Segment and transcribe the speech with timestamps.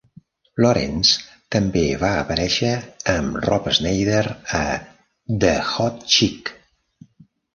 [0.63, 1.19] Lawrence
[1.55, 2.71] també va aparèixer,
[3.13, 4.23] amb Rob Schneider,
[4.61, 6.51] a "The Hot Chick".